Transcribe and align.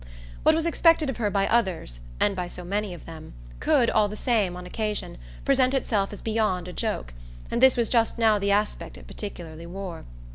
What 0.41 0.55
was 0.55 0.65
expected 0.65 1.11
of 1.11 1.17
her 1.17 1.29
by 1.29 1.45
others 1.45 1.99
and 2.19 2.35
by 2.35 2.47
so 2.47 2.63
many 2.63 2.91
of 2.95 3.05
them 3.05 3.33
could, 3.59 3.87
all 3.91 4.07
the 4.07 4.17
same, 4.17 4.57
on 4.57 4.65
occasion, 4.65 5.19
present 5.45 5.75
itself 5.75 6.11
as 6.11 6.21
beyond 6.21 6.67
a 6.67 6.73
joke; 6.73 7.13
and 7.51 7.61
this 7.61 7.77
was 7.77 7.87
just 7.87 8.17
now 8.17 8.39
the 8.39 8.49
aspect 8.51 8.97
it 8.97 9.05
particularly 9.05 9.67
wore. 9.67 10.05